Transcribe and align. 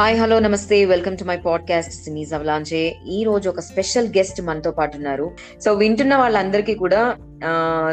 Hi 0.00 0.20
hello 0.20 0.38
namaste 0.38 0.84
welcome 0.84 1.16
to 1.16 1.24
my 1.24 1.36
podcast 1.36 1.92
cine 1.92 2.26
avalanche 2.34 2.96
ఈ 3.08 3.24
రోజు 3.24 3.48
ఒక 3.48 3.60
స్పెషల్ 3.60 4.08
గెస్ట్ 4.08 4.42
మనతో 4.42 4.70
పాటు 4.70 4.96
ఉన్నారు. 4.96 5.30
సో 5.64 5.72
వింటున్న 5.72 6.16
వాళ్ళందరికీ 6.16 6.74
కూడా 6.74 7.16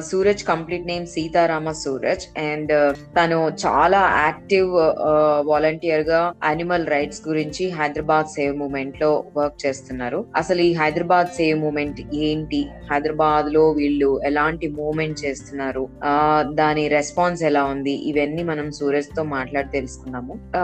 Suraj 0.10 0.44
complete 0.49 0.86
name 0.91 1.05
Seetharama 1.13 1.71
Suraj. 1.83 2.26
And 2.49 2.73
తను 3.17 3.39
చాలా 3.63 4.01
యాక్టివ్ 4.26 4.70
వాలంటీర్గా 5.51 6.21
అనిమల్ 6.51 6.88
రైట్స్ 6.96 7.21
గురించి 7.28 7.65
హైదరాబాద్ 7.79 8.29
సేవ్ 8.35 8.53
మూమెంట్లో 8.62 9.12
వర్క్ 9.38 9.60
చేస్తున్నారు. 9.65 10.20
అసలు 10.42 10.62
ఈ 10.70 10.71
హైదరాబాద్ 10.81 11.31
సేవ్ 11.39 11.57
మూమెంట్ 11.65 12.02
ఏంటి? 12.28 12.62
హైదరాబాద్లో 12.92 13.63
వీళ్ళు 13.79 14.10
ఎలాంటి 14.31 14.70
మూమెంట్ 14.81 15.21
చేస్తున్నారు? 15.25 15.84
ఆ 16.11 16.16
దాని 16.61 16.85
రెస్పాన్స్ 16.98 17.43
ఎలా 17.52 17.63
ఉంది? 17.73 17.95
ఇవన్నీ 18.11 18.45
మనం 18.52 18.67
సూరజ్తో 18.79 19.23
మాట్లాడి 19.35 19.71
తెలుసుకున్నాము 19.77 20.34
ఆ 20.61 20.63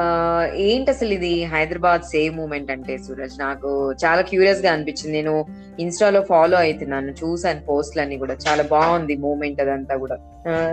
ఏంటి 0.70 0.92
అసలు 0.96 1.14
ఇది 1.20 1.34
హైదరాబాద్ 1.56 2.04
సేవ్ 2.14 2.34
మూమెంట్ 2.42 2.72
అంటే 2.76 2.96
సూరజ్? 3.08 3.38
నాకు 3.46 3.70
చాలా 4.06 4.22
క్యూరియస్గా 4.32 4.72
అనిపించింది. 4.76 5.16
నేను 5.20 5.36
ఇన్స్టాలో 5.84 6.22
ఫాలో 6.30 6.56
అవుతున్నాను 6.64 7.12
చూసాను 7.22 7.62
పోస్ట్లన్నీ 7.70 8.18
కూడా. 8.24 8.36
చాలా 8.46 8.64
బాగుంది 8.74 9.16
మూమెంట్ 9.26 9.62
అదంతా 9.64 9.96
కూడా. 10.04 10.18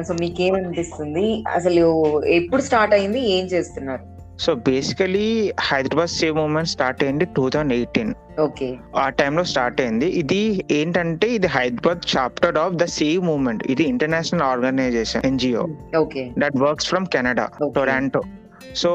సో 0.07 0.15
మీకేమనిపిస్తుంది? 0.23 1.27
అసలు 1.57 1.85
ఎప్పుడు 2.39 2.63
స్టార్ట్ 2.69 2.97
అయింది? 2.99 3.23
ఏం 3.37 3.45
చేస్తున్నారు? 3.55 4.07
So 4.45 4.51
basically 4.69 5.27
Hyderabad 5.69 6.13
save 6.19 6.37
movement 6.37 6.71
start 6.73 7.03
అయింది 7.05 7.25
టూ 7.37 7.43
థౌజండ్ 7.55 7.75
ఎయిటీన్. 7.79 8.13
ఓకే. 8.45 8.69
ఆ 9.03 9.07
టైంలో 9.19 9.43
స్టార్ట్ 9.51 9.81
అయింది. 9.85 10.07
ఇది 10.23 10.41
ఏంటంటే 10.77 11.27
ఇది 11.39 11.49
Hyderabad 11.57 12.05
chapter 12.15 12.59
of 12.65 12.77
the 12.83 12.87
save 12.99 13.23
movement 13.31 13.65
ఇది 13.73 13.85
international 13.93 14.45
organization 14.53 15.27
NGO. 15.31 15.65
Okay. 15.99 16.23
That 16.39 16.57
works 16.67 16.89
from 16.93 17.07
Canada 17.15 17.47
Toronto 17.77 18.23
so 18.83 18.93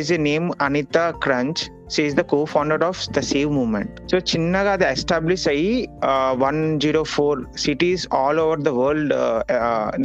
is 0.00 0.12
a 0.16 0.20
name 0.30 0.48
Anita 0.60 0.98
Krajnc 1.24 1.62
is 2.04 2.16
the 2.20 2.24
co 2.34 2.38
founder 2.54 2.84
of 2.90 3.00
the 3.16 3.22
save 3.32 3.50
movement 3.58 3.96
so 4.12 4.18
చిన్నగా 4.32 4.72
అది 4.78 4.86
establish 4.94 5.46
అయ్యి 5.54 5.74
one 6.44 6.60
zero 6.84 7.02
four 7.16 7.40
cities 7.64 8.06
all 8.20 8.40
over 8.44 8.62
the 8.68 8.72
world 8.80 9.14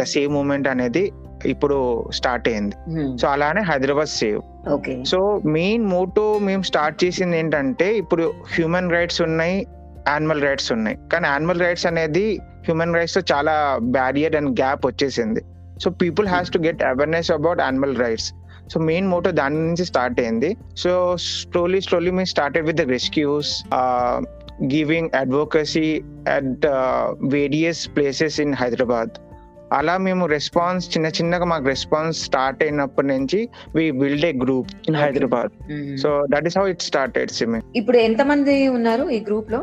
the 0.02 0.06
save 0.16 0.30
movement 0.38 0.70
అనేది 0.74 1.06
ఇప్పుడు 1.46 1.78
start 2.18 2.48
అయింది. 2.50 2.76
So 3.22 3.26
అలానే 3.34 3.62
Hyderabad 3.62 4.12
save 4.20 4.40
okay 4.76 4.94
so 5.12 5.20
main 5.58 5.84
motto 5.86 6.24
మేము 6.48 6.64
start 6.70 6.98
చేసింది 7.04 7.36
ఏంటంటే 7.38 7.88
ఇప్పుడు 7.98 8.24
హ్యూమన్ 8.56 8.90
రైట్స్ 8.96 9.22
ఉన్నాయి 9.28 9.58
యానిమల్ 10.08 10.42
రైట్స్ 10.48 10.72
ఉన్నాయి. 10.78 10.98
కానీ 11.14 11.28
యానిమల్ 11.28 11.62
రైట్స్ 11.66 11.86
అనేది 11.92 12.26
హ్యూమన్ 12.66 12.96
రైట్స్తో 12.98 13.22
చాలా 13.32 13.54
బ్యారియర్ 13.98 14.36
అండ్ 14.36 14.52
గ్యాప్ 14.60 14.84
వచ్చేసింది. 14.88 15.42
So 15.84 15.88
people 16.02 16.28
has 16.28 16.50
to 16.50 16.60
get 16.68 16.84
awareness 16.84 17.32
about 17.38 17.60
animal 17.62 17.96
rights 18.04 18.30
so 18.72 18.80
main 18.90 19.08
motto 19.14 19.32
దాని 19.42 19.60
నుంచి 19.68 19.86
స్టార్ట్ 19.92 20.20
అయింది. 20.24 20.50
So 20.84 20.92
slowly 21.28 21.82
slowly 21.88 22.12
me 22.20 22.26
started 22.34 22.68
with 22.70 22.82
the 22.82 22.88
rescues 22.96 23.52
giving 24.74 25.10
advocacy 25.22 25.88
at 26.36 26.68
various 27.36 27.82
places 27.96 28.38
in 28.46 28.54
Hyderabad 28.64 29.14
అలా 29.78 29.94
మేము 29.98 30.26
response 30.34 30.84
చిన్న 30.92 31.08
చిన్నగా 31.18 31.46
మాకు 31.52 31.66
response 31.72 32.20
start 32.28 32.62
అయినప్పటి 32.64 33.08
నుంచి 33.08 33.40
we 33.76 33.86
build 34.02 34.26
a 34.26 34.32
group 34.44 34.70
in. 34.90 34.98
Hyderabad 35.02 35.52
so 36.04 36.10
that 36.34 36.46
is 36.50 36.58
how 36.60 36.66
it 36.74 36.86
started 36.90 37.32
SIMI 37.38 37.60
ఇప్పుడు 37.80 37.98
ఎంత 38.08 38.22
మంది 38.32 38.56
ఉన్నారు 38.78 39.06
ఈ 39.18 39.20
గ్రూప్లో? 39.28 39.60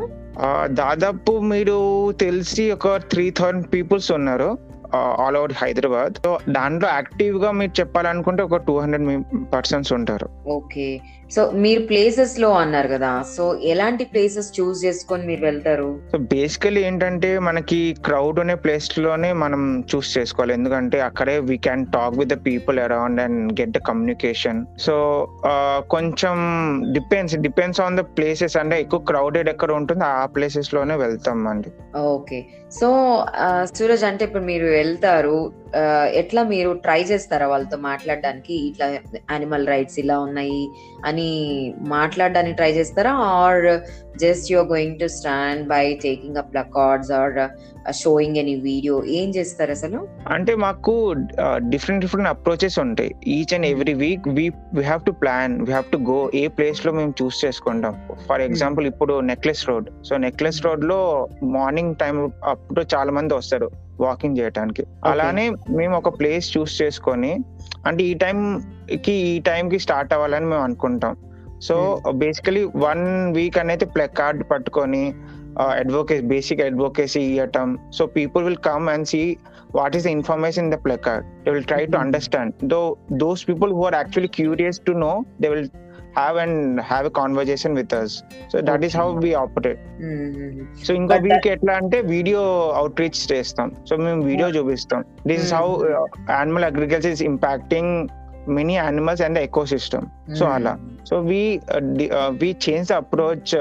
దాదాపు 0.81 1.33
మీరు 1.53 1.77
తెలిసి 2.23 2.63
ఒక 2.71 2.95
త్రీ 3.11 3.25
థౌసండ్ 3.39 3.67
పీపుల్స్ 3.73 4.11
ఉన్నారు. 4.11 4.49
All 4.95 5.37
over 5.37 5.53
Hyderabad. 5.57 6.13
సో 6.13 6.39
దాంట్లో 6.49 6.89
యాక్టివ్గా 6.89 7.51
మీరు 7.51 7.79
చెప్పాలనుకుంటే 7.79 8.43
ఒక 8.43 8.55
టూ 8.55 8.79
హండ్రెడ్ 8.79 9.23
పర్సన్స్ 9.53 9.93
ఉంటారు. 9.93 10.29
ఓకే. 10.47 11.01
సో 11.33 11.51
మీరు 11.53 11.81
ప్లేసెస్లో 11.81 12.49
అన్నారు 12.53 12.87
కదా 12.87 13.23
సో 13.35 13.43
ఎలాంటి 13.63 14.03
ప్లేసెస్ 14.05 14.49
చూస్ 14.59 14.85
చేసుకొని 14.85 15.23
మీరు 15.27 15.43
వెళ్తారు? 15.45 15.87
సో 16.11 16.17
బేసికలీ 16.17 16.81
ఏంటంటే 16.83 17.39
మనకి 17.39 17.79
క్రౌడ్ 18.05 18.39
అనే 18.39 18.55
ప్లేస్లోనే 18.55 19.33
మనం 19.33 19.83
చూస్ 19.91 20.17
చేసుకోవాలి. 20.17 20.53
ఎందుకంటే 20.53 21.01
అక్కడే 21.01 21.39
we 21.39 21.57
can 21.57 21.85
talk 21.85 22.19
with 22.19 22.33
the 22.33 22.37
people 22.45 22.79
around 22.79 23.21
and 23.21 23.53
get 23.61 23.73
the 23.77 23.81
communication 23.89 24.65
so 24.79 24.95
కొంచెం 25.89 26.37
depends 26.93 27.35
depends 27.35 27.81
on 27.81 27.97
the 27.97 28.05
places 28.17 28.57
అంటే 28.57 28.81
ఎక్కువ 28.81 28.99
క్రౌడెడ్ 28.99 29.49
ఎక్కడ 29.49 29.71
ఉంటుందో 29.71 30.05
ఆ 30.05 30.25
ప్లేసెస్లోనే 30.25 30.95
వెళ్తాం 30.95 31.47
అండి. 31.47 31.71
ఓకే 32.15 32.39
సో 32.79 32.87
సూరజ్ 33.75 34.03
అంటే 34.03 34.25
ఇప్పుడు 34.25 34.43
మీరు 34.43 34.65
వెళ్తారు 34.65 35.51
ఎట్లా 36.21 36.41
మీరు 36.53 36.71
ట్రై 36.85 37.01
చేస్తారా 37.11 37.45
వాళ్ళతో 37.53 37.77
మాట్లాడడానికి? 37.89 38.55
ఇట్లా 38.69 38.85
యానిమల్ 39.33 39.69
రైట్స్ 39.73 39.99
ఇలా 40.03 40.17
ఉన్నాయి 40.27 40.61
అని 41.09 41.29
మాట్లాడడానికి 41.95 42.57
ట్రై 42.59 42.71
చేస్తారా? 42.79 43.13
Or 43.37 43.65
just 44.23 44.49
you're 44.51 44.69
going 44.73 44.99
to 45.01 45.07
stand 45.15 45.63
by 45.71 45.85
taking 46.03 46.37
up 46.41 46.51
placards 46.53 47.11
or 47.21 47.39
showing 48.01 48.37
any 48.41 48.55
video 48.67 48.95
ఏం 49.17 49.29
చేస్తారు 49.37 49.71
అసలు? 49.77 49.99
అంటే 50.35 50.53
మాకు 50.65 50.93
డిఫరెంట్ 51.73 52.03
డిఫరెంట్ 52.05 52.31
అప్రోచెస్ 52.33 52.77
ఉంటాయి. 52.85 53.11
Each 53.35 53.53
and 53.57 53.67
every 53.73 53.95
week 54.03 54.27
we 54.39 54.45
we 54.77 54.83
have 54.89 55.03
to 55.09 55.13
plan 55.23 55.55
we 55.67 55.71
have 55.77 55.89
to 55.95 55.99
go 56.11 56.19
a 56.41 56.43
ప్లేస్లో 56.59 56.93
మేము 56.99 57.13
choose 57.21 57.39
చేసుకుంటాం. 57.45 57.95
For 58.29 58.43
example 58.49 58.87
ఇప్పుడు 58.91 59.15
నెక్లెస్ 59.31 59.65
రోడ్ 59.71 59.89
సో 60.09 60.15
నెక్లెస్ 60.27 60.61
రోడ్లో 60.67 60.99
మార్నింగ్ 61.57 61.95
టైం 62.03 62.17
అప్పుడు 62.53 62.83
చాలా 62.95 63.13
మంది 63.19 63.33
వస్తారు. 63.41 63.69
వాకింగ్ 63.99 64.37
చేయడానికి 64.37 64.85
అలానే 65.03 65.49
మేము 65.49 65.97
ఒక 65.97 66.19
ప్లేస్ 66.19 66.57
చూస్ 66.57 66.81
చేసుకొని 66.81 67.39
అంటే 67.85 68.03
ఈ 68.03 68.13
టైం 68.13 68.61
కి 68.95 69.11
ఈ 69.11 69.39
టైం 69.39 69.69
కి 69.69 69.79
స్టార్ట్ 69.79 70.13
అవ్వాలని 70.13 70.45
మేము 70.45 70.63
అనుకుంటాం. 70.63 71.17
సో 71.61 72.01
బేసికలీ 72.13 72.63
వన్ 72.63 73.35
వీక్ 73.35 73.57
అనేది 73.57 73.85
ప్లే 73.85 74.07
కార్డ్ 74.07 74.43
పట్టుకొని 74.51 75.13
అడ్వొకేట్ 75.59 76.25
బేసిక్ 76.25 76.61
అడ్వొకేసీ 76.61 77.21
ఇవ్వటం 77.21 77.77
so 77.93 78.05
people 78.05 78.43
will 78.43 78.57
come 78.57 78.89
and 78.89 79.07
see 79.07 79.37
what 79.75 79.95
is 79.95 80.03
the 80.03 80.07
information 80.07 80.65
in 80.65 80.71
the 80.71 80.75
placard 80.97 81.25
they 81.45 81.51
will 81.51 81.63
try 81.63 81.85
to. 81.85 81.97
Understand 81.97 82.53
those 82.65 82.97
those 83.13 83.47
people 83.49 83.73
who 83.73 83.83
are 83.83 83.93
actually 83.93 84.27
curious 84.27 84.81
to 84.85 84.91
know 84.91 85.25
they 85.41 85.49
will 85.49 85.69
have 86.17 87.05
a 87.05 87.13
conversation 87.17 87.75
with 87.75 87.93
us 87.93 88.15
so 88.51 88.57
that 88.61 88.85
is 88.85 88.97
how 88.97 89.07
Okay. 89.07 89.21
We 89.25 89.31
operate 89.35 89.81
hmm. 90.03 90.59
So 90.85 90.93
ఇంకో 90.93 91.17
week 91.25 91.47
ఎట్లా 91.47 91.73
అంటే 91.75 91.99
video 92.07 92.41
out 92.75 92.99
reach 92.99 93.21
చేస్తాం. 93.31 93.69
So 93.87 93.95
మేము 93.97 94.21
video 94.23 94.49
చూపిస్తాం. 94.49 95.01
This 95.27 95.43
is 95.45 95.53
how 95.53 95.67
animal 96.31 96.63
agriculture 96.63 97.11
is 97.11 97.23
impacting 97.23 97.93
many 98.55 98.75
animals 98.75 99.21
and 99.21 99.37
ecosystem 99.65 100.05
so 100.35 100.45
అలా. 100.47 100.73
So 101.09 101.15
we 101.23 101.39
we 102.41 102.49
change 102.65 102.87
the 102.87 102.95
approach 102.95 103.53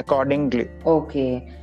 accordingly 0.00 0.66
okay 0.90 1.24
ah, 1.36 1.59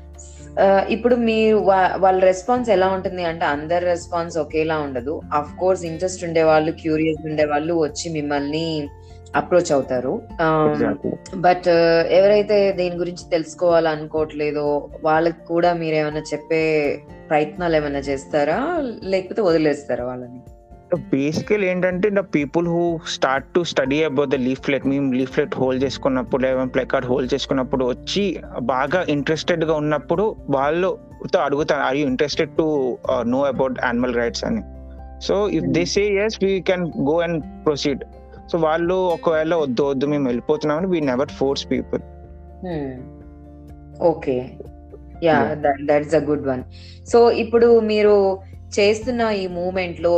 ఇప్పుడు 0.90 1.16
మీరు 1.16 1.57
వా- 1.57 2.00
వాళ్ళ 2.00 2.23
రెస్పాన్స్ 2.23 2.69
ఎలా 2.69 2.88
ఉంటుంది 2.88 3.23
అంటే 3.23 3.45
అందరి 3.45 3.85
రెస్పాన్స్ 3.85 4.38
ఒకేలా 4.38 4.79
ఉండదు. 4.79 5.22
అఫ్ 5.34 5.56
కోర్స్ 5.56 5.85
ఇంట్రెస్ట్ 5.85 6.23
ఉండే 6.23 6.44
వాళ్ళు 6.44 6.72
క్యూరియస్ 6.72 7.25
ఉండే 7.25 7.45
వాళ్ళు 7.45 7.73
వచ్చి 7.73 8.09
మిమ్మల్ని 8.09 8.90
అప్రోచ్ 9.35 9.72
అవుతారు. 9.72 10.22
బట్ 11.35 11.68
ఎవరైతే 12.12 12.72
దీని 12.72 12.95
గురించి 12.95 13.29
తెలుసుకోవాలనుకోవట్లేదో 13.29 14.90
వాళ్ళకి 15.03 15.45
కూడా 15.45 15.73
మీరు 15.73 15.95
ఏమైనా 15.95 16.19
చెప్పే 16.19 16.97
ప్రయత్నాలు 17.29 17.75
ఏమైనా 17.75 18.00
చేస్తారా? 18.00 18.84
లేకపోతే 19.03 19.41
వదిలేస్తారా 19.41 20.06
వాళ్ళని? 20.06 20.39
బేసికల్ 21.12 21.64
ఏంటంటే 21.64 22.09
the 22.09 22.22
people 22.34 22.68
who 22.68 22.84
start 23.06 23.48
to 23.56 23.64
study 23.64 24.03
about 24.03 24.30
the 24.30 24.36
leaflet 24.36 24.86
మేము 24.88 25.14
లీఫ్లెట్ 25.14 25.56
హోల్డ్ 25.56 25.84
చేసుకున్నప్పుడు 25.84 26.48
ఏమైనా 26.48 26.66
ప్లే 26.66 26.86
కార్డ్ 26.86 27.08
హోల్డ్ 27.08 27.34
చేసుకున్నప్పుడు 27.34 27.86
వచ్చి 27.86 28.24
బాగా 28.70 29.03
ఇంట్రెస్టెడ్గా 29.09 29.74
ఉన్నప్పుడు 29.74 30.25
వాళ్ళు 30.50 30.90
అడుగుతారు 31.44 31.81
are 31.81 31.98
you 31.98 32.08
interested 32.08 32.53
to 32.58 32.66
know 33.25 33.40
about 33.44 33.78
animal 33.84 34.16
rights 34.16 34.44
అని. 34.44 34.62
So 35.22 35.48
if 35.50 35.68
they 35.68 35.86
say 35.86 36.03
yes 36.18 36.38
we 36.44 36.59
can 36.62 36.86
go 37.08 37.16
and 37.19 37.44
proceed 37.66 38.04
so 38.51 38.57
వాళ్ళు 38.57 38.94
ఒకవేళ 39.13 39.56
వద్దు 39.56 39.84
వద్దు 39.84 40.07
మేము 40.07 40.25
వెళ్ళిపోతున్నామని 40.25 40.88
we 40.88 41.00
never 41.01 41.31
force 41.31 41.66
people 41.72 42.04
okay 44.01 44.36
yeah. 45.24 45.38
That's 45.88 46.16
a 46.16 46.24
good 46.30 46.48
one 46.48 46.63
so 47.06 47.31
ఇప్పుడు 47.44 47.80
మీరు 47.86 48.16
చేస్తున్న 48.78 49.22
ఈ 49.38 49.48
మూమెంట్లో 49.54 50.13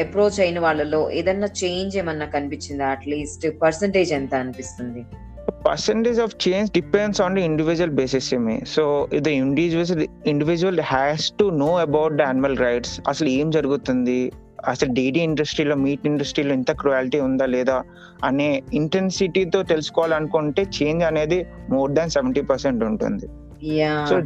అప్రోచ్ 0.00 0.40
అయిన 0.40 0.58
వాళ్ళలో 0.58 1.10
ఏదన్నా 1.10 1.48
చేంజ్ 1.64 1.96
ఏమన్నా 1.96 2.26
కనిపించిందా? 2.26 2.86
అట్లీస్ట్ 2.86 3.62
పర్సంటేజ్ 3.62 4.12
ఎంత 4.12 4.34
అనిపిస్తుంది? 4.34 5.02
Percentage 5.68 6.20
of 6.20 6.48
change 6.48 6.70
depends 6.70 7.20
on 7.20 7.34
the 7.34 7.38
individual 7.38 7.90
basis 7.90 8.34
ఏమే 8.34 8.62
సో 8.66 9.08
ఇది 9.12 9.32
individual 9.34 10.06
individual 10.26 10.80
has 10.80 11.30
to 11.30 11.44
know 11.44 11.76
about 11.76 12.14
the 12.14 12.20
animal 12.20 12.56
rights 12.58 13.00
అసలు 13.08 13.28
ఏం 13.28 13.50
జరుగుతుంది? 13.50 14.32
అసలు 14.68 14.92
డిడి 14.92 15.20
ఇండస్ట్రీలో 15.20 15.76
మీట్ 15.76 16.06
ఇండస్ట్రీలో 16.06 16.52
ఇంత 16.54 16.72
క్రువాలిటీ 16.72 17.20
ఉందా 17.20 17.46
లేదా? 17.46 17.82
అనే 18.24 18.62
ఇంటెన్సిటీతో 18.74 19.62
తెలుసుకోవాలనుకుంటే 19.62 20.62
చేంజ్ 20.62 21.04
అనేది 21.04 21.46
మోర్ 21.70 21.92
దాన్ 21.92 22.10
సెవెంటీ 22.10 22.40
పర్సెంట్ 22.40 22.84
ఉంటుంది. 22.84 23.26
So 24.08 24.18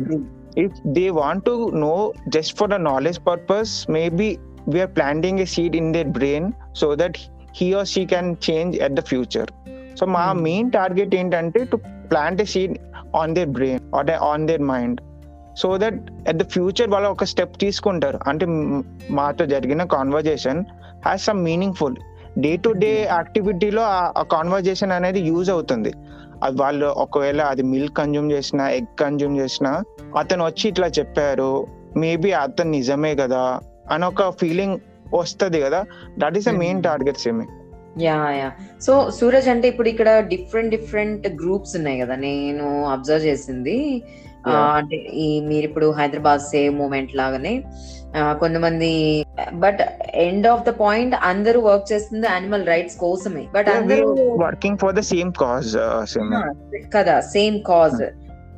if 0.61 0.73
they 0.87 1.11
want 1.11 1.45
to 1.45 1.71
know 1.75 2.13
just 2.29 2.59
for 2.59 2.71
the 2.71 2.75
knowledge 2.75 3.27
purpose 3.27 3.91
maybe 3.91 4.37
we 4.73 4.79
are 4.85 4.93
planting 4.97 5.37
a 5.41 5.47
seed 5.47 5.75
in 5.75 5.87
their 5.97 6.09
brain 6.19 6.47
so 6.83 6.89
that 7.03 7.17
he 7.59 7.73
or 7.73 7.87
she 7.87 8.05
can 8.07 8.29
change 8.47 8.77
at 8.77 8.95
the 8.95 9.01
future 9.01 9.51
so 9.99 10.07
మా. 10.07 10.33
Main 10.33 10.71
target 10.71 11.15
ఏంటంటే 11.15 11.61
to 11.65 11.77
plant 12.11 12.41
a 12.41 12.45
seed 12.45 12.75
on 13.17 13.35
their 13.35 13.49
brain 13.49 13.81
or 13.95 14.11
on 14.11 14.47
their 14.47 14.63
mind 14.63 15.01
so 15.57 15.69
that 15.77 15.99
at 16.29 16.37
the 16.37 16.45
future 16.55 16.89
వాళ్ళు 16.89 17.09
ఒక 17.09 17.25
step 17.25 17.57
తీసుకుంటారు. 17.59 18.19
అంటే 18.27 18.47
మాతో 19.11 19.47
జరిగిన 19.47 19.85
conversation 19.85 20.61
has 21.05 21.25
some 21.25 21.41
meaningful 21.45 21.97
day 22.39 22.57
to 22.57 22.71
day 22.85 22.93
యాక్టివిటీలో 23.11 23.83
ఆ 24.21 24.25
conversation 24.33 24.93
అనేది 24.93 25.21
యూజ్ 25.21 25.51
అవుతుంది. 25.51 25.93
అది 26.43 26.57
వాళ్ళు 26.63 26.87
ఒకవేళ 26.87 27.41
అది 27.43 27.63
మిల్క్ 27.63 27.97
కన్జ్యూమ్ 27.97 28.33
చేసినా 28.33 28.71
ఎగ్ 28.71 28.93
కన్జ్యూమ్ 29.01 29.39
చేసినా 29.39 29.73
అతను 30.19 30.45
వచ్చి 30.45 30.69
ఇట్లా 30.69 30.89
చెప్పారు 30.99 31.67
మేబీ 31.97 32.33
అతను 32.33 32.71
నిజమే 32.71 33.15
కదా 33.15 33.61
అని 33.91 34.05
ఒక 34.05 34.31
ఫీలింగ్ 34.41 34.77
వస్తది 35.15 35.61
కదా? 35.61 35.81
That 36.19 36.37
is 36.39 36.49
the 36.49 36.55
main. 36.65 36.83
Target 36.83 37.19
సేమి 37.19 37.47
yeah 38.05 38.17
yeah. 38.31 38.49
So 38.81 39.11
Suraj 39.11 39.49
అంటే 39.49 39.69
ఇప్పుడు 39.69 39.89
ఇక్కడ 39.89 40.21
డిఫరెంట్ 40.21 40.71
డిఫరెంట్ 40.71 41.27
గ్రూప్స్ 41.43 41.77
ఉన్నాయి 41.77 42.01
కదా? 42.01 42.17
నేను 42.17 42.67
అబ్జర్వ్ 42.87 43.27
చేసింది. 43.27 43.77
అంటే 44.77 44.97
ఈ 44.97 45.41
మీరు 45.41 45.65
ఇప్పుడు 45.65 45.87
హైదరాబాద్ 45.93 46.41
సేవ్ 46.41 46.75
మూమెంట్ 46.75 47.15
లాగానే. 47.17 47.55
కొంతమంది 48.43 48.91
but 49.55 49.81
end 50.27 50.47
of 50.47 50.63
the 50.63 50.73
point 50.85 51.15
అందరూ 51.23 51.61
వర్క్ 51.61 51.93
చేస్తుంది 51.93 52.27
యానిమల్ 52.27 52.65
రైట్స్ 52.67 52.97
కోసమే. 52.97 53.45
బట్ 53.53 53.69
అందరూ 53.69 54.07
working 54.45 54.79
for 54.79 54.95
the 54.95 55.05
same 55.13 55.33
cause 55.33 55.73
కదా 56.97 57.21
సేమ్ 57.21 57.59
కాజ్ 57.67 58.03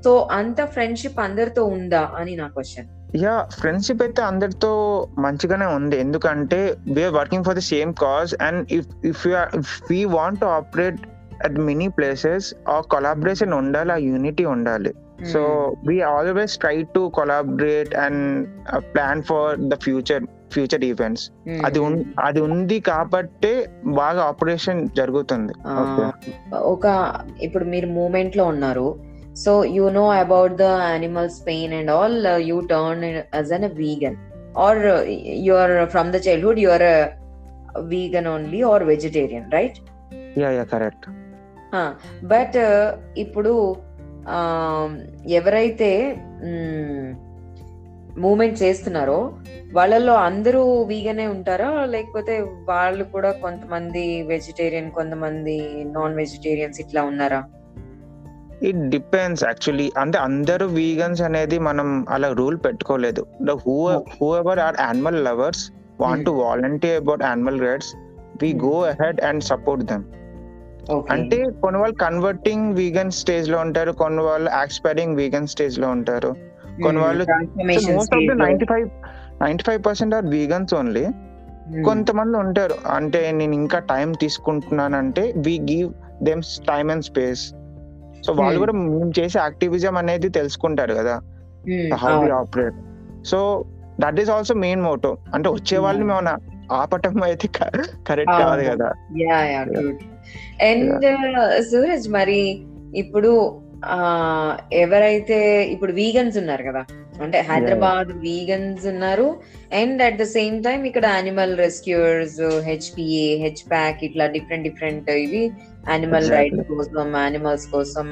సో 0.05 0.13
అంత 0.33 0.61
ఫ్రెండ్షిప్ 0.65 1.21
అందరితో 1.21 1.65
ఉందా 1.65 2.03
అని 2.17 2.35
నా 2.37 2.49
క్వశ్చన్ 2.49 2.89
యా 3.15 3.49
ఫ్రెండ్షిప్ 3.61 4.03
అయితే 4.03 4.23
అందరితో 4.23 4.73
మంచిగానే 5.19 5.67
ఉంది. 5.67 5.97
ఎందుకంటే 5.97 6.77
we're 6.97 7.15
working 7.15 7.45
for 7.45 7.57
the 7.57 7.59
same 7.59 7.95
cause 7.95 8.35
and 8.43 8.73
if 8.73 8.89
if 9.05 9.27
you 9.27 9.35
if 9.61 9.93
we 9.93 10.05
want 10.05 10.45
operate 10.45 11.01
at 11.45 11.59
many 11.59 11.89
places 11.89 12.55
ah 12.69 12.81
collaboration 12.81 13.55
ఉండాలి 13.55 13.93
ఆ 13.93 13.97
యూనిటీ 13.97 14.45
ఉండాలి. 14.45 14.95
So 15.33 15.41
we 15.89 16.01
always 16.01 16.59
try 16.59 16.83
to 16.83 17.01
collaborate 17.15 17.95
and 17.95 18.47
plan 18.95 19.23
for 19.23 19.57
the 19.57 19.75
future 19.75 20.25
future 20.55 20.85
events 20.85 21.31
అది 21.67 21.81
అది 22.19 22.41
ఉంది 22.41 22.81
కాబట్టే 22.81 23.71
బాగా 23.85 24.23
operation 24.23 24.89
జరుగుతుంది. 24.89 25.53
ఒక 26.55 26.87
ఇప్పుడు 27.41 27.65
మీరు 27.65 27.87
మూమెంట్లో 27.87 28.45
ఉన్నారు. 28.45 29.10
So 29.45 29.53
you 29.65 29.85
know 29.91 30.07
about 30.11 30.55
the 30.57 30.69
animals 30.89 31.39
pain 31.47 31.73
and 31.73 31.91
all 31.91 32.19
you 32.41 32.59
turn 32.71 33.05
as 33.35 33.53
an 33.53 33.69
vegan 33.75 34.19
or 34.59 34.81
you 35.47 35.55
are 35.55 35.75
from 35.87 36.11
the 36.13 36.21
childhood 36.29 36.59
you 36.59 36.71
are 36.71 36.89
vegan 37.89 38.29
only 38.29 38.63
or 38.63 38.85
vegetarian 38.85 39.49
right 39.53 39.79
correct 40.71 41.07
but 42.25 42.59
ఇప్పుడు 43.17 43.53
ఎవరైతే 45.29 45.91
మూమెంట్ 48.17 48.57
చేస్తున్నారో 48.63 49.19
వాళ్ళలో 49.73 50.15
అందరూ 50.21 50.63
వీగనే 50.83 51.27
ఉంటారా 51.27 51.71
లేకపోతే 51.85 52.35
వాళ్ళు 52.65 53.05
కూడా 53.05 53.31
కొంతమంది 53.43 54.03
వెజిటేరియన్ 54.23 54.91
కొంతమంది 54.91 55.57
నాన్ 55.85 56.17
వెజిటేరియన్స్ 56.17 56.81
ఇట్లా 56.81 57.03
ఉన్నారా 57.03 57.41
ఇట్ 58.63 58.89
డిపెండ్స్ 58.89 59.45
యాక్చువల్లీ 59.45 59.93
అంటే 59.99 60.19
అందరూ 60.19 60.67
వీగన్స్ 60.67 61.23
అనేది 61.23 61.59
మనం 61.59 62.07
అలా 62.09 62.33
రూల్ 62.33 62.59
పెట్టుకోలేదు. 62.65 63.27
The 63.43 63.51
who 63.51 63.89
whoever 64.37 64.59
are 64.59 64.77
animal 64.81 65.25
lovers 65.25 65.71
want 66.01 66.27
to 66.27 66.31
volunteer 66.31 66.97
about 66.97 67.23
animal 67.23 67.61
rights 67.61 67.95
we. 68.43 68.59
Go 68.63 68.83
ahead 68.83 69.21
and 69.21 69.43
support 69.43 69.85
them. 69.85 70.05
అంటే 71.11 71.51
కొన్ని 71.63 71.81
వాళ్ళు 71.81 71.97
కన్వర్టింగ్ 71.97 72.75
వీగన్ 72.75 73.11
స్టేజ్లో 73.11 73.59
ఉంటారు 73.59 73.93
కొన్ని 73.93 74.23
వాళ్ళు 74.23 74.51
యాక్స్పైరింగ్ 74.51 75.17
వీగన్ 75.17 75.47
స్టేజ్లో 75.47 75.89
ఉంటారు. 75.89 76.37
కొన్ని 76.83 77.03
వాళ్ళు- 77.03 77.27
most 77.93 78.15
of 78.15 78.37
the. 78.37 78.43
Ninety 78.43 78.65
five 78.65 78.89
ninety 79.43 79.65
five 79.67 79.83
percent 79.87 80.15
are 80.15 80.27
vegans 80.27 80.75
only. 80.75 81.07
కొంతమంది 81.85 82.39
ఉంటారు. 82.39 82.75
అంటే 82.91 83.31
నేను 83.33 83.53
ఇంకా 83.53 83.79
time 83.79 84.13
తీసుకుంటున్నానంటే 84.13 85.35
we 85.37 85.61
give 85.71 85.93
them 86.23 86.43
time 86.43 86.91
and 86.91 87.05
space 87.05 87.55
so 88.27 88.33
వాళ్ళు 88.33 88.53
Hmm. 88.53 88.63
కూడా 88.63 88.73
మేము 88.73 89.13
చేసే 89.19 89.39
యాక్టివిజం 89.39 89.97
అనేది 89.97 90.29
తెలుసుకుంటారు 90.29 90.95
కదా 90.95 91.15
how. 91.95 92.15
Operate 92.33 92.79
so 93.25 93.39
that 94.01 94.21
is 94.21 94.31
also 94.31 94.55
main 94.55 94.83
motto 94.83 95.19
అంటే 95.35 95.49
వచ్చే 95.49 95.79
వాళ్ళని 95.79 96.05
Hmm. 96.05 96.13
మేము 96.13 96.39
ఆపటం 96.73 97.23
అయితే 97.23 97.47
కరెక్ట్. 98.07 98.37
కాదు 98.43 98.63
కదా 98.63 98.89
అండ్ 100.61 101.07
సూరజ్ 101.71 102.09
మరి 102.09 102.41
ఇప్పుడు 102.95 103.31
ఆ 103.85 103.99
ఎవరైతే 104.73 105.39
ఇప్పుడు 105.73 105.93
వీగన్స్ 105.93 106.39
ఉన్నారు 106.39 106.63
కదా 106.63 106.83
అంటే 107.21 107.39
హైదరాబాద్ 107.49 108.11
వీగన్స్ 108.21 108.85
ఉన్నారు 108.87 109.27
and 109.73 110.03
at 110.03 110.19
the 110.19 110.27
same 110.35 110.57
time 110.65 110.81
ఇక్కడ 110.85 111.07
animal 111.17 111.55
rescuers 111.59 112.39
HPA 112.65 113.29
H 113.43 113.63
pack 113.71 114.01
ఇట్లా 114.05 114.27
డిఫరెంట్ 114.37 114.67
డిఫరెంట్ 114.69 115.11
ఇవి 115.19 115.43
యానిమల్ 115.89 116.25
Exactly. 116.25 116.39
రైట్స్ 116.39 116.69
కోసం 116.73 117.17
యానిమల్స్ 117.21 117.67
కోసం. 117.73 118.07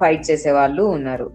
ఫైట్ 0.00 0.24
చేసే 0.30 0.50
వాళ్ళు 0.50 0.82
ఉన్నారు 0.88 1.26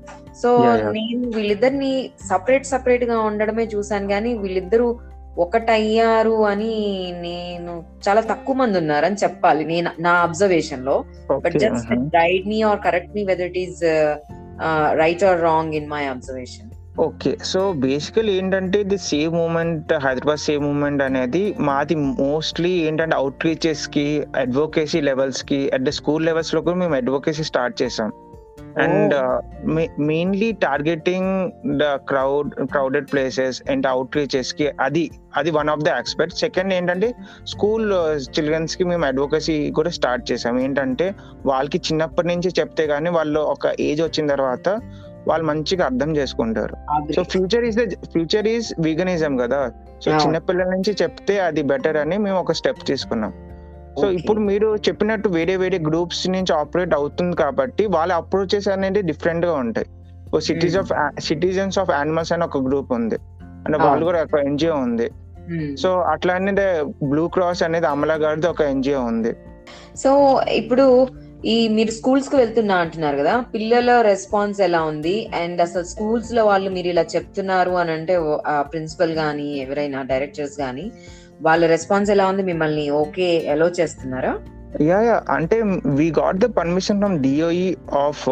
సో. 0.42 0.50
నేను 0.98 1.30
వీళ్ళిద్దరిని 1.36 1.94
సపరేట్ 2.30 2.66
సపరేట్గా 2.66 3.18
ఉండడమే 3.22 3.66
చూసాను 3.74 4.08
కానీ 4.08 4.34
వీళ్ళిద్దరూ 4.38 4.88
ఒకటయ్యారు 5.38 6.36
అని 6.48 6.72
నేను 7.22 7.74
చాలా 8.06 8.22
తక్కువ 8.22 8.56
మంది 8.56 8.78
ఉన్నారని 8.78 9.16
చెప్పాలి 9.16 9.64
నేను 9.66 9.92
నా 10.00 10.14
అబ్జర్వేషన్లో 10.24 10.96
but 11.46 11.56
just 11.64 11.92
guide 12.16 12.48
me 12.48 12.58
or 12.64 12.80
correct 12.80 13.16
me 13.16 13.24
whether 13.24 13.50
it 13.52 13.58
is 13.58 13.82
right 14.96 15.24
or 15.24 15.42
wrong 15.42 15.76
in 15.76 15.90
my 15.90 16.04
observation 16.06 16.70
okay 17.00 17.32
so 17.44 17.60
basically 17.84 18.32
ఏంటంటే 18.38 18.84
the 18.84 18.98
save 19.10 19.34
movement 19.34 19.92
Hyderabad 20.06 20.42
save 20.46 20.62
movement 20.62 21.02
అనేది 21.04 21.44
మాది 21.60 21.96
మోస్ట్లీ 22.24 22.72
ఏంటంటే 22.88 23.16
అవుట్ 23.16 23.46
రీచెస్కి 23.46 24.06
అడ్వొకేసీ 24.36 25.02
లెవెల్స్కి 25.02 25.60
అట్ 25.76 25.86
ద 25.86 25.94
స్కూల్ 26.00 26.26
లెవెల్స్లో 26.26 26.62
కూడా 26.62 26.76
మేము 26.76 26.96
అడ్వొకేసీ 26.96 27.44
స్టార్ట్ 27.44 27.76
చేసాం. 27.84 28.12
And 28.80 29.42
mainly 30.02 30.52
targeting 30.52 31.52
the 31.80 31.84
crowd 31.84 32.68
crowded 32.68 33.08
places 33.14 33.62
and 33.70 33.88
out 33.88 34.18
రీచెస్కి 34.18 34.72
అది 34.82 35.12
అది 35.38 35.52
one 35.52 35.70
of 35.70 35.80
the 35.80 35.90
aspect 35.90 36.38
second 36.38 36.74
ఏంటంటే 36.74 37.14
స్కూల్ 37.48 37.94
చిల్డ్రన్స్కి 38.40 38.84
మేము 38.84 39.06
అడ్వొకసీ 39.06 39.72
కూడా 39.72 39.90
స్టార్ట్ 39.90 40.32
చేసాం. 40.32 40.60
ఏంటంటే 40.60 41.16
వాళ్ళకి 41.46 41.78
చిన్నప్పటి 41.78 42.28
నుంచి 42.28 42.54
చెప్తే 42.60 42.84
గానీ 42.84 43.10
వాళ్ళు 43.10 43.40
ఒక 43.40 43.68
ఏజ్ 43.80 44.02
వచ్చిన 44.02 44.28
తర్వాత 44.28 44.70
వాళ్ళు 45.28 45.46
మంచిగా 45.48 45.86
అర్థం 45.86 46.18
చేసుకుంటారు. 46.18 46.76
So 47.14 47.24
future 47.24 47.66
is 47.66 47.78
the 47.78 47.90
future 47.90 48.48
is 48.48 48.74
veganism 48.80 49.38
కదా. 49.38 49.72
సో. 50.06 50.12
చిన్నపిల్లల 50.12 50.66
నుంచి 50.66 50.96
చెప్తే 51.02 51.40
అది 51.40 51.62
బెటర్ 51.62 51.98
అని 51.98 52.18
మేము 52.18 52.40
ఒక 52.40 52.52
స్టెప్ 52.52 52.88
తీసుకున్నాం. 52.88 53.34
సో. 53.96 54.06
ఇప్పుడు 54.12 54.40
మీరు 54.42 54.68
చెప్పినట్టు 54.86 55.28
వేరే 55.30 55.56
వేరే 55.56 55.78
గ్రూప్స్ 55.80 56.24
నుంచి 56.30 56.54
ఆపరేట్ 56.54 56.94
అవుతుంది 56.94 57.36
కాబట్టి 57.36 57.86
వాళ్ళ 57.88 58.12
అప్రోచెస్ 58.14 58.70
అనేది 58.70 59.02
డిఫరెంట్గా 59.02 59.56
ఉంటాయి 59.64 59.88
ఓ 60.34 60.40
cities 60.40 60.76
Hmm. 60.76 60.84
Of 60.84 60.92
citizens 61.22 61.78
of 61.80 61.92
animals 61.92 62.34
అని 62.34 62.44
ఒక 62.44 62.60
గ్రూప్ 62.68 62.92
ఉంది 62.94 63.18
అంటే 63.66 63.76
అవును. 63.76 63.88
వాళ్ళు 63.88 64.06
కూడా 64.06 64.20
ఒక 64.22 64.40
ఎన్జిఓ 64.46 64.76
ఉంది 64.84 65.08
సో 65.76 65.90
అట్లా 66.12 66.34
అనేది 66.34 66.68
బ్లూ 67.06 67.24
క్రాస్ 67.30 67.64
అనేది 67.64 67.88
అమలా 67.88 68.16
గారిది 68.24 68.48
ఒక 68.48 68.62
ఎన్జిఓ 68.72 69.00
ఉంది 69.08 69.32
సో 69.96 70.12
ఇప్పుడు 70.52 70.86
ఈ 71.46 71.56
మీరు 71.68 71.92
స్కూల్స్కు 71.92 72.36
వెళ్తున్నా 72.38 72.76
అంటున్నారు 72.76 73.18
కదా 73.18 73.34
పిల్లల 73.54 73.92
రెస్పాన్స్ 74.04 74.60
ఎలా 74.62 74.82
ఉంది 74.84 75.14
అండ్ 75.40 75.62
అసలు 75.62 75.84
స్కూల్స్లో 75.84 76.42
వాళ్ళు 76.46 76.70
మీరు 76.72 76.88
ఇలా 76.88 77.06
చెప్తున్నారు 77.14 77.74
అని 77.82 77.92
అంటే 77.92 78.16
ప్రిన్సిపల్ 78.72 79.14
గానీ 79.18 79.48
ఎవరైనా 79.58 80.02
డైరెక్టర్స్ 80.04 80.58
గానీ 80.60 80.86
వాళ్ళ 81.42 81.66
రెస్పాన్స్ 81.66 82.12
ఎలా 82.12 82.28
ఉంది? 82.28 82.44
మిమ్మల్ని 82.44 82.90
ఓకే 82.90 83.44
ఎలో 83.46 83.68
చేస్తున్నారా? 83.68 84.40
Yeah 84.82 85.00
yeah. 85.02 85.24
అంటే 85.30 85.62
we 85.86 86.14
got 86.20 86.38
the 86.38 86.46
permission 86.46 87.00
from 87.00 87.24
DOE 87.24 87.76
of 87.94 88.30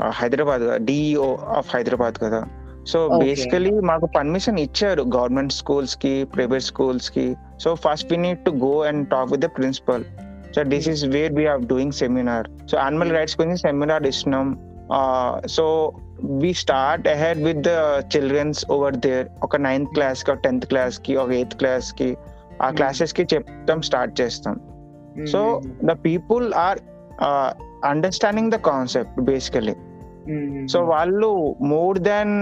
Hyderabad 0.00 0.84
DEO 0.84 1.36
of 1.36 1.76
Hyderabad 1.76 2.14
కదా. 2.22 2.44
సో. 2.86 3.08
బేసికలీ 3.08 3.70
మాకు 3.80 4.06
పర్మిషన్ 4.06 4.58
ఇచ్చారు 4.58 5.02
గవర్నమెంట్ 5.02 5.52
స్కూల్స్కి 5.52 6.24
ప్రైవేట్ 6.24 6.62
స్కూల్స్కి. 6.62 7.36
So 7.60 7.74
first 7.74 8.10
we 8.10 8.16
need 8.16 8.38
to 8.38 8.50
go 8.50 8.82
and 8.82 9.08
talk 9.08 9.30
with 9.30 9.42
the 9.42 9.46
principal 9.46 10.04
so 10.56 10.62
this 10.62 10.88
is 10.88 11.04
where 11.04 11.32
we're 11.32 11.60
doing 11.60 11.92
seminar 11.92 12.46
so 12.70 12.78
animal 12.78 13.12
rights 13.12 13.40
గురించి 13.40 13.58
seminar 13.58 14.06
ఇస్తున్నాం. 14.06 14.58
So 15.48 15.92
we 16.24 16.54
start 16.54 17.08
ahead 17.08 17.42
with 17.42 17.58
the 17.58 17.68
childrens 18.16 18.70
over 18.70 18.96
there 18.96 19.28
ఒక 19.42 19.56
ninth 19.56 19.94
క్లాస్కి 19.94 20.30
ఒక 20.30 20.36
tenth 20.36 20.66
క్లాస్కి 20.66 21.16
ఒక 21.16 21.30
eighth 21.30 21.54
క్లాస్కి 21.54 22.16
ఆ 22.62 22.66
Hmm. 22.66 22.76
క్లాసెస్కి 22.76 23.22
చెప్తాం 23.34 23.82
స్టార్ట్ 23.82 24.20
చేస్తాం. 24.20 24.60
So 25.26 25.60
the 25.84 25.90
people 25.90 26.54
are 26.54 26.78
understanding 27.84 28.50
the 28.50 28.54
concept 28.54 29.20
basically 29.20 29.74
so 30.66 30.80
వాళ్ళు 30.80 31.56
more 31.62 31.98
than 31.98 32.34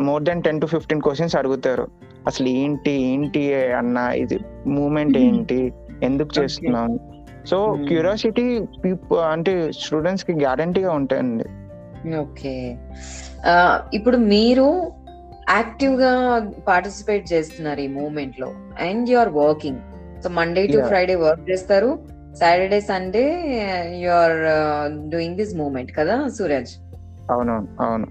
more 0.00 0.22
than 0.22 0.42
ten 0.42 0.60
to 0.60 0.66
fifteen 0.66 1.00
questions 1.00 1.36
అడుగుతారు. 1.36 1.88
అసలు 2.26 2.48
ఏంటి 2.48 2.90
ఏంటి 2.90 3.54
అన్న 3.54 3.96
ఇది 3.96 4.38
మూమెంట్ 4.66 5.18
ఏంటి 5.18 5.72
ఎందుకు. 6.02 6.42
చేస్తున్నాం 6.42 6.98
సో 7.46 7.72
Hmm. 7.72 7.86
క్యూరియాసిటీ 7.86 8.60
పీపుల్ 8.84 9.18
అంటే 9.18 9.72
స్టూడెంట్స్కి 9.72 10.32
గ్యారంటీగా 10.32 10.92
ఉంటాయండి. 10.92 11.44
ఓకే. 12.12 12.76
ఇప్పుడు 13.94 14.16
మీరు 14.16 14.92
యాక్టివ్గా 15.50 16.12
పార్టిసిపేట్ 16.68 17.32
చేస్తున్నారు 17.32 17.80
ఈ 17.80 17.86
మూవ్మెంట్లో 17.86 18.48
and 18.80 19.10
you 19.10 19.18
are 19.18 19.28
working. 19.28 19.80
So 20.22 20.28
Monday 20.28 20.66
to. 20.66 20.78
Friday 20.86 21.14
work 21.14 21.50
చేస్తారు. 21.50 21.98
Saturday 22.40 22.80
Sunday 22.80 23.24
you 24.00 24.10
are 24.10 24.38
doing 25.08 25.36
this 25.36 25.54
movement 25.56 25.92
కదా 25.98 26.28
సూరజ్? 26.28 26.72
అవునవును 27.30 27.68
అవును. 27.80 28.06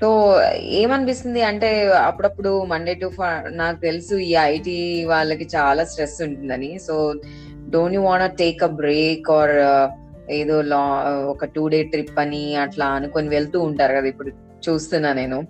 సో 0.00 0.08
ఏమనిపిస్తుంది 0.52 1.42
అంటే 1.42 1.88
అప్పుడప్పుడు 1.88 2.64
మండే 2.64 2.94
టు 2.94 3.10
నాకు 3.50 3.80
తెలుసు 3.80 4.14
ఈ 4.14 4.32
ఐటీ 4.34 5.04
వాళ్ళకి 5.04 5.48
చాలా 5.56 5.84
స్ట్రెస్ 5.84 6.22
ఉంటుందని. 6.22 6.78
So 6.78 7.14
don't 7.68 7.94
you 7.94 8.02
want 8.02 8.36
take 8.36 8.62
a 8.62 8.66
break 8.66 9.30
or 9.30 9.54
ఏదో 10.30 10.62
లా 10.62 11.04
ఒక 11.28 11.44
టూ 11.44 11.68
డే 11.68 11.82
ట్రిప్ 11.82 12.18
అని 12.18 12.56
అట్లా 12.56 12.86
అనుకొని 12.86 13.28
వెళ్తూ 13.28 13.60
ఉంటారు 13.60 13.92
కదా 13.92 14.06
ఇప్పుడు 14.06 14.30
చూస్తున్నా 14.70 15.12
నేను. 15.12 15.46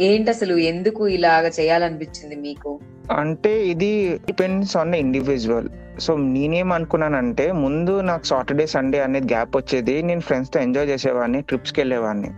ఏంటి 0.00 0.30
అసలు 0.30 0.56
ఎందుకు 0.56 1.08
ఇలాగ 1.08 1.48
చేయాలనిపించింది 1.48 2.36
మీకు? 2.36 2.80
అంటే 3.12 3.66
ఇది 3.66 4.20
depends 4.26 4.76
on 4.76 4.92
the 4.92 4.94
individual 4.94 5.68
so 5.98 6.16
నేనేం 6.16 6.72
అనుకున్నానంటే 6.72 7.52
ముందు 7.52 8.00
నాకు 8.00 8.24
సాటర్డే 8.24 8.66
సండే 8.66 9.00
అనేది 9.00 9.26
గ్యాప్ 9.26 9.56
వచ్చేది. 9.56 10.02
నేను 10.02 10.20
ఫ్రెండ్స్తో 10.20 10.60
ఎంజాయ్ 10.60 10.88
చేసేవాడిని 10.88 11.40
ట్రిప్స్కి 11.40 11.80
వెళ్ళేవాడిని. 11.80 12.30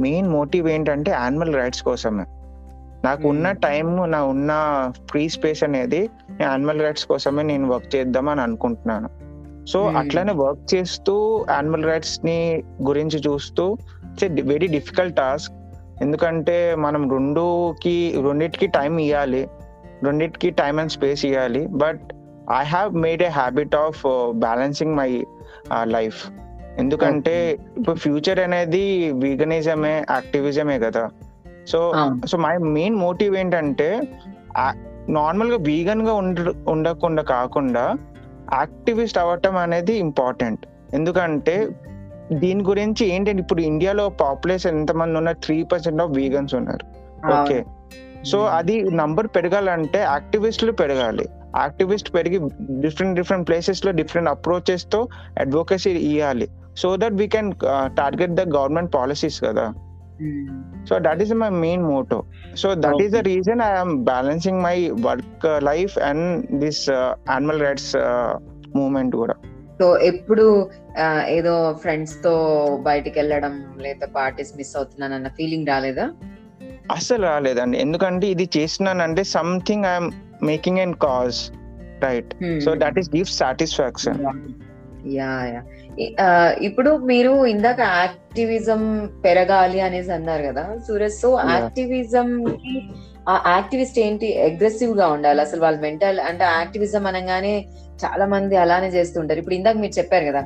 మెయిన్ 0.00 0.28
మోటివ్ 0.28 0.68
ఏంటంటే 0.68 1.10
యానిమల్ 1.10 1.54
రైట్స్ 1.54 1.82
కోసమే. 1.82 2.24
నాకు 3.04 3.28
ఉన్న 3.28 3.52
Hmm. 3.52 3.60
టైం 3.60 4.10
నా 4.10 4.24
ఉన్న 4.24 4.52
ఫ్రీ 5.10 5.28
స్పేస్ 5.28 5.64
అనేది 5.64 6.10
యానిమల్ 6.40 6.82
రైట్స్ 6.82 7.06
కోసమే 7.06 7.42
నేను 7.42 7.68
వర్క్ 7.68 7.96
చేద్దామని 7.96 8.40
అనుకుంటున్నాను. 8.40 9.08
So 9.66 9.88
Hmm. 9.88 9.96
అట్లానే 9.96 10.32
వర్క్ 10.32 10.74
చేస్తూ 10.74 11.44
యానిమల్ 11.50 11.84
రైట్స్ని 11.84 12.62
గురించి 12.82 13.18
చూస్తూ 13.18 13.76
ఇట్స్ 14.04 14.42
వెరీ 14.42 14.66
డిఫికల్ట్ 14.66 15.16
టాస్క్ 15.16 15.52
ఎందుకంటే 16.02 16.74
మనం 16.74 17.10
రెండుకి 17.10 18.14
రెండిటికి 18.26 18.66
టైం 18.66 18.98
ఇవ్వాలి 18.98 19.48
రెండిటికి 20.02 20.50
టైం 20.50 20.78
అండ్ 20.78 20.92
స్పేస్ 20.92 21.24
ఇవ్వాలి 21.24 21.66
but 21.66 22.00
I 22.60 22.64
have 22.64 22.94
made 22.94 23.22
a 23.22 23.26
habit 23.26 23.74
of 23.74 24.02
balancing 24.30 24.96
my 24.96 25.24
life 25.82 26.26
ఎందుకంటే 26.78 27.58
ఇప్పుడు 27.78 27.96
ఫ్యూచర్ 27.96 28.40
అనేది 28.40 29.12
వీగనిజమే 29.12 30.04
యాక్టివిజమే 30.10 30.78
కదా. 30.78 31.08
So. 31.66 31.92
So 32.26 32.38
my 32.38 32.56
main 32.56 32.96
motive 32.96 33.36
ఏంటంటే 33.36 34.00
నార్మల్గా 35.08 35.56
వీగన్గా 35.56 36.12
ఉండ 36.12 36.54
ఉండకుండా 36.68 37.22
కాకుండా 37.22 37.96
యాక్టివిస్ట్ 38.54 39.18
అవ్వటం 39.18 39.56
అనేది 39.56 39.94
ఇంపార్టెంట్. 39.96 40.66
ఎందుకంటే 40.94 41.68
దీని 42.32 42.64
గురించి 42.64 43.06
ఏంటంటే 43.06 43.42
ఇప్పుడు 43.42 43.60
ఇండియాలో 43.60 44.08
పాపులేషన్ 44.08 44.78
ఎంతమంది 44.78 45.16
ఉన్నారు? 45.18 45.44
త్రీ 45.44 45.62
పర్సెంట్ 45.62 46.02
ఆఫ్ 46.02 46.10
వీగన్స్ 46.10 46.54
ఉన్నారు. 46.54 46.84
ఓకే. 47.42 47.64
సో 48.24 48.44
అది 48.44 48.82
నంబర్ 48.90 49.26
పెరగాలంటే 49.26 49.98
యాక్టివిస్టులు 49.98 50.72
పెరగాలి. 50.72 51.28
యాక్టివిస్ట్ 51.56 52.14
పెరిగి 52.14 52.38
డిఫరెంట్ 52.80 53.16
డిఫరెంట్ 53.16 53.48
ప్లేసెస్లో 53.48 53.92
డిఫరెంట్ 53.92 54.28
అప్రోచెస్తో 54.28 55.08
అడ్వొకసీ 55.38 55.90
ఇవ్వాలి 55.90 56.48
so 56.76 56.96
that 56.96 57.14
we 57.14 57.26
can 57.26 57.52
target 57.98 58.32
the 58.32 58.40
government 58.40 58.94
policies 58.94 59.44
కదా. 59.44 59.74
So 60.88 60.94
that 61.06 61.20
is 61.24 61.32
my 61.42 61.48
main 61.64 61.82
motto 61.92 62.18
so 62.62 62.68
that 62.84 63.02
is 63.04 63.12
the. 63.12 63.22
Reason 63.30 63.60
I'm 63.68 63.94
balancing 64.10 64.60
my 64.66 64.76
work 65.06 65.46
life 65.70 65.94
and 66.08 66.26
this 66.64 66.82
animal 66.90 67.60
rights 67.66 67.92
movement 68.76 69.14
కూడా. 69.22 69.36
So 69.80 69.86
ఎప్పుడు 70.10 70.44
ఏదో 71.36 71.54
ఫ్రెండ్స్తో 71.82 72.32
బయటికి 72.82 73.16
వెళ్ళడం 73.18 73.54
లేదా 73.84 74.06
parties 74.18 74.52
miss 74.58 74.74
అవుతున్నాను 74.76 75.14
అన్న 75.14 75.28
ఫీలింగ్ 75.38 75.66
రాలేదా? 75.66 76.06
అస్సలు 76.96 77.22
రాలేదండి. 77.22 77.76
ఎందుకంటే 77.78 78.26
ఇది 78.34 78.46
చేస్తున్నానంటే 78.56 79.22
something 79.36 79.86
I'm 79.92 80.10
making 80.50 80.80
and 80.84 80.96
cause 81.06 81.38
right 82.04 82.32
so 82.64 82.70
that 82.82 82.98
is 83.02 83.10
give 83.16 83.28
satisfaction 83.40 84.20
yeah 85.06 85.44
yeah 85.44 85.62
ఇప్పుడు 86.62 86.96
మీరు 86.96 87.46
ఇందాక 87.46 87.80
యాక్టివిజం 87.80 89.10
పెరగాలి 89.24 89.80
అనేసి 89.80 90.12
అన్నారు 90.12 90.42
కదా 90.42 90.78
సూరజ్. 90.88 91.14
సో. 91.14 91.38
యాక్టివిజం 91.50 92.44
కి 92.44 92.90
ఆ 93.28 93.54
యాక్టివిస్ట్ 93.54 93.98
ఏంటి 93.98 94.42
అగ్రెసివ్గా 94.42 95.08
ఉండాలి? 95.08 95.40
అసలు 95.40 95.60
వాళ్ళ 95.60 95.80
మెంటల్ 95.80 96.20
అంటే 96.20 96.44
యాక్టివిజం 96.44 97.06
అనగానే 97.06 97.66
చాలా 98.04 98.26
మంది 98.26 98.56
అలానే 98.56 98.88
చేస్తుంటారు. 98.88 99.38
ఇప్పుడు 99.38 99.54
ఇందాక 99.54 99.76
మీరు 99.76 99.98
చెప్పారు 99.98 100.24
కదా 100.24 100.42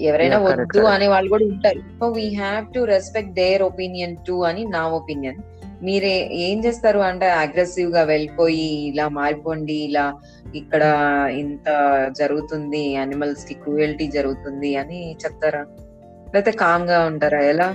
ఎవరైనా 0.00 0.38
వద్దు. 0.38 0.86
అనే 0.86 1.08
వాళ్ళు 1.08 1.30
కూడా 1.30 1.44
ఉంటారు. 1.44 1.78
So 1.78 2.08
we 2.08 2.34
have 2.34 2.74
to 2.74 2.80
respect 2.80 3.32
their 3.32 3.62
opinion 3.62 4.16
too 4.26 4.44
అని 4.44 4.64
నా 4.64 4.88
ఒపీనియన్ 4.88 5.36
మీరే 5.82 6.28
ఏం 6.32 6.64
చేస్తారు? 6.64 6.98
అంటే 6.98 7.30
అగ్రెసివ్గా 7.30 8.02
వెళ్ళిపోయి 8.02 8.88
ఇలా 8.88 9.08
మారిపోండి 9.08 9.72
ఇలా 9.72 10.14
ఇక్కడ 10.54 10.82
ఇంత 11.32 11.68
జరుగుతుంది 12.18 12.96
అనిమల్స్కి 12.96 13.54
క్రూయల్టీ 13.54 14.06
జరుగుతుంది 14.06 14.76
అని 14.76 15.12
చెప్తారా? 15.12 15.66
లేకపోతే 16.34 16.50
కామ్గా 16.50 17.04
ఉంటారా? 17.04 17.40
ఎలా? 17.40 17.74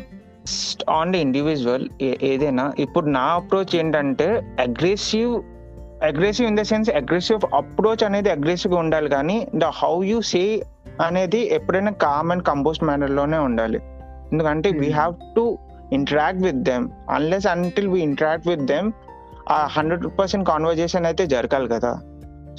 ఆన్ 0.89 1.11
ది 1.11 1.17
ఇండివిజువల్ 1.17 1.89
ఏదైనా. 2.23 2.73
ఇప్పుడు 2.79 3.05
నా 3.05 3.21
అప్రోచ్ 3.21 3.75
ఏంటంటే 3.75 4.41
aggressive 4.59 5.41
aggressive 6.03 6.47
in 6.47 6.57
the 6.57 6.61
sense 6.61 6.89
aggressive 6.89 7.55
approach 7.55 8.03
అనేది 8.03 8.29
అగ్రెసివ్గా 8.29 8.79
ఉండాలి 8.79 9.09
కానీ 9.09 9.47
ద 9.55 9.63
హౌ 9.63 10.03
యూ 10.03 10.21
సే 10.21 10.61
అనేది 11.01 11.41
ఎప్పుడైనా 11.53 11.91
కామ్ 11.91 12.31
అండ్ 12.31 12.43
కంపోస్ట్ 12.43 12.83
మేనర్లోనే 12.83 13.37
ఉండాలి. 13.37 13.79
ఎందుకంటే 14.31 14.71
we. 14.71 14.91
Have 14.91 15.15
to 15.35 15.57
interact 15.97 16.43
with 16.47 16.61
them 16.69 16.85
unless 17.15 17.47
until 17.53 17.89
we 17.93 17.99
interact 18.09 18.47
with 18.51 18.65
them 18.73 18.87
ఆ 19.57 19.59
హండ్రెడ్ 19.75 20.05
పర్సెంట్ 20.19 20.45
కాన్వర్జేషన్ 20.51 21.05
అయితే 21.09 21.23
జరగాలి 21.33 21.67
కదా. 21.75 21.91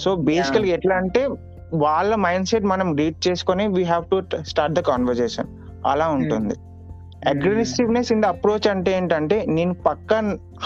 సో 0.02 0.10
బేసికల్ 0.28 0.66
ఎట్లా 0.76 0.94
అంటే 1.02 1.22
వాళ్ళ 1.84 2.14
మైండ్ 2.24 2.48
సెట్ 2.50 2.66
మనం 2.72 2.88
రీడ్ 3.00 3.18
చేసుకొని 3.28 3.64
we 3.76 3.82
have 3.92 4.04
to 4.12 4.18
start 4.50 4.76
the 4.78 4.82
conversation 4.90 5.48
అలా 5.92 6.06
ఉంటుంది. 6.16 6.56
అగ్రెసివ్నెస్ 7.32 8.10
ఇన్ 8.12 8.22
ద 8.22 8.28
అప్రోచ్ 8.34 8.66
అంటే 8.72 8.90
ఏంటంటే 8.98 9.36
నేను 9.56 9.74
పక్క 9.86 10.14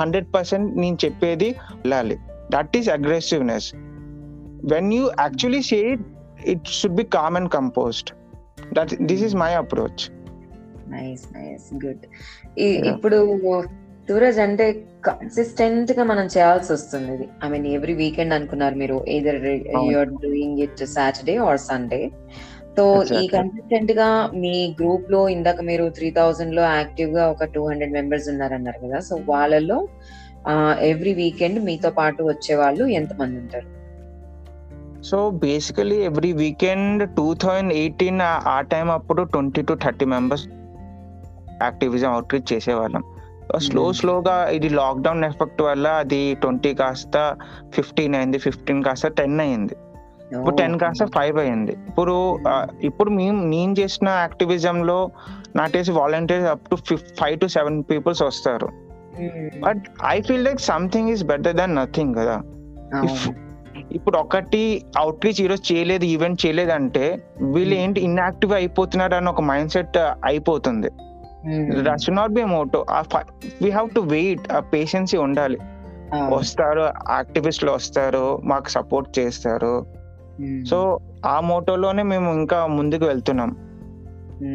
హండ్రెడ్ 0.01 0.29
పర్సెంట్ 0.35 0.69
నేను 0.83 0.99
చెప్పేది 1.05 1.49
వెళ్ళాలి. 1.83 2.17
That 2.55 2.77
is 2.81 2.89
aggressiveness 2.97 3.69
when 4.73 4.91
you 4.97 5.05
actually 5.25 5.63
say 5.71 5.81
it 6.53 6.67
should 6.79 6.99
be 7.01 7.07
calm 7.19 7.37
and 7.41 7.51
composed 7.59 8.11
that 8.79 8.95
this 9.11 9.25
is 9.29 9.37
my 9.45 9.53
approach 9.63 10.05
nice 10.91 11.25
nice 11.35 11.69
good. 11.85 12.05
ఇప్పుడు 12.91 13.19
సూరజ్ 14.09 14.39
అంటే 14.39 14.65
కన్సిస్టెంట్గా 15.07 16.05
మనం 16.05 16.27
చేయాల్సి 16.35 16.71
వస్తుంది 16.73 17.13
ఇది 17.15 17.27
ఐ 17.45 17.49
మీన్ 17.49 17.67
ఎవ్రీ 17.73 17.95
వీకెండ్ 17.95 18.35
అనుకున్నారు 18.35 18.77
మీరు 18.77 18.97
either. 19.09 19.39
You're 19.89 20.13
doing 20.25 20.59
it 20.59 20.83
Saturday 20.95 21.37
or 21.47 21.61
Sunday 21.65 22.01
so 22.79 22.85
ఈ. 23.15 23.23
కన్సిస్టెంట్గా 23.29 24.07
మీ 24.35 24.55
గ్రూప్లో 24.81 25.29
ఇందాక 25.29 25.61
మీరు 25.63 25.85
త్రీ 25.89 26.11
థౌజండ్లో 26.11 26.63
యాక్టివ్గా 26.73 27.25
ఒక 27.31 27.45
టూ 27.55 27.63
హండ్రెడ్ 27.69 27.93
మెంబర్స్ 27.93 28.29
ఉన్నారన్నారు 28.29 28.79
కదా 28.85 29.01
సో 29.01 29.17
వాళ్ళలో 29.27 29.79
ఎవ్రీ 30.91 31.13
వీకెండ్ 31.15 31.59
మీతో 31.65 31.91
పాటు 31.91 32.23
వచ్చే 32.23 32.55
వాళ్ళు 32.55 32.85
ఎంత 32.99 33.13
మంది 33.21 33.39
ఉంటారు 33.39 33.69
so 35.03 35.19
basically 35.41 35.97
every 36.03 36.33
weekend 36.35 37.03
two 37.17 37.27
thousand 37.43 37.73
eighteen 37.73 38.21
ఆ 38.49 38.59
టైం 38.71 38.91
అప్పుడు 38.91 39.23
twenty 39.33 39.63
to 39.63 39.75
thirty 39.85 40.05
members 40.05 40.45
activism 41.63 42.11
outreach 42.35 42.51
చేసేవాళ్ళం 42.53 43.05
స్లో. 43.65 43.83
స్లోగా 43.99 44.37
ఇది 44.57 44.69
లాక్డౌన్ 44.79 45.25
ఎఫెక్ట్ 45.25 45.61
వల్ల 45.63 45.89
అది 46.03 46.21
ట్వంటీ 46.43 46.73
కాస్త 46.75 47.17
ఫిఫ్టీన్ 47.75 48.15
అయింది 48.19 48.39
ఫిఫ్టీన్ 48.47 48.81
కాస్త 48.87 49.09
టెన్ 49.21 49.41
అయింది. 49.45 49.77
ఇప్పుడు 50.33 50.55
టెన్ 50.57 50.75
కాస్త 50.79 51.05
ఫైవ్ 51.17 51.37
అయింది. 51.43 51.75
ఇప్పుడు 51.89 52.15
ఇప్పుడు 52.89 53.11
మేము 53.11 53.39
నేను 53.55 53.75
చేసిన 53.81 54.09
యాక్టివిజం 54.09 54.79
లో 54.87 54.99
నాటేసి 55.57 55.93
volunteers 56.01 56.49
up 56.55 56.67
to 56.71 56.77
five 57.21 57.37
to 57.41 57.49
seven 57.57 57.79
peoples 57.91 58.23
వస్తారు. 58.23 58.69
But 59.67 59.83
I 60.15 60.17
feel 60.29 60.45
like 60.45 60.61
something 60.73 61.11
is 61.15 61.25
better 61.33 61.57
than 61.63 61.77
nothing 61.81 62.15
కదా. 62.15 62.37
ఇప్పుడు 63.97 64.17
ఒకటి 64.19 64.63
అవుట్ 64.99 65.25
రీచ్ 65.25 65.41
ఈరోజు 65.45 65.73
చేయలేదు 65.73 66.05
ఈవెంట్ 66.05 66.39
చేయలేదు 66.47 66.73
అంటే 66.81 67.07
వీళ్ళు. 67.55 67.75
ఏంటి 67.75 68.01
ఇన్యాక్టివ్ 68.01 68.53
అయిపోతున్నారు 68.53 69.15
అని 69.15 69.29
ఒక 69.29 69.41
మైండ్ 69.41 69.73
సెట్ 69.75 69.99
అయిపోతుంది. 70.25 70.91
That 71.87 72.01
should 72.05 72.17
not 72.17 72.33
be 72.33 72.45
motto 72.57 72.81
we 73.63 73.71
have 73.71 73.91
to 73.95 74.01
wait 74.01 74.53
ఆ 74.53 74.61
పేషెన్స్ 74.75 75.15
ఉండాలి. 75.27 75.59
వస్తారు 76.29 76.81
యాక్టివిస్టులు 77.11 77.71
వస్తారు 77.73 78.25
మాకు 78.45 78.69
సపోర్ట్ 78.69 79.19
చేస్తారు. 79.19 79.75
సో 80.71 80.79
ఆ 81.27 81.41
మోటోలోనే 81.41 82.03
మేము 82.03 82.31
ఇంకా 82.33 82.67
ముందుకు 82.67 83.05
వెళ్తున్నాం. 83.05 83.51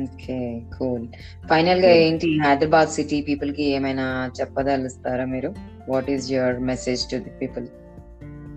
ఓకే 0.04 0.38
కూల్ 0.78 1.06
ఫైనల్గా 1.50 1.92
ఏంటి 2.06 2.28
హైదరాబాద్ 2.40 2.90
సిటీ 2.90 3.22
పీపుల్కి 3.22 3.64
ఏమైనా 3.64 4.30
చెప్పదలుస్తారా 4.40 5.26
మీరు? 5.26 5.50
What 5.90 6.10
is 6.10 6.32
your 6.32 6.60
message 6.60 7.04
to 7.12 7.18
the 7.18 7.32
people 7.42 7.68